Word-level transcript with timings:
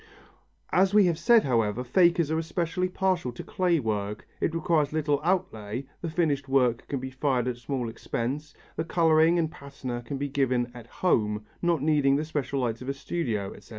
As 0.71 0.95
we 0.95 1.05
have 1.05 1.19
said, 1.19 1.43
however, 1.43 1.83
fakers 1.83 2.31
are 2.31 2.39
especially 2.39 2.89
partial 2.89 3.31
to 3.33 3.43
clay 3.43 3.79
work. 3.79 4.27
It 4.39 4.55
requires 4.55 4.91
little 4.91 5.21
outlay, 5.23 5.85
the 6.01 6.09
finished 6.09 6.49
work 6.49 6.87
can 6.87 6.99
be 6.99 7.11
fired 7.11 7.47
at 7.47 7.57
small 7.57 7.87
expense, 7.87 8.55
the 8.75 8.83
colouring 8.83 9.37
and 9.37 9.51
patina 9.51 10.01
can 10.01 10.17
be 10.17 10.27
given 10.27 10.71
"at 10.73 10.87
home," 10.87 11.45
not 11.61 11.83
needing 11.83 12.15
the 12.15 12.25
special 12.25 12.61
light 12.61 12.81
of 12.81 12.89
a 12.89 12.95
studio, 12.95 13.53
etc. 13.53 13.69